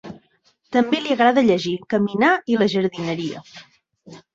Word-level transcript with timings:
També 0.75 1.01
li 1.03 1.11
agrada 1.17 1.45
llegir, 1.51 1.75
caminar 1.97 2.33
i 2.55 2.61
la 2.65 2.73
jardineria. 2.77 3.49